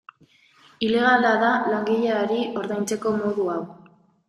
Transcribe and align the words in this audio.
Ilegala 0.87 1.33
da 1.43 1.51
langileari 1.75 2.39
ordaintzeko 2.65 3.15
modu 3.21 3.49
hau. 3.57 3.63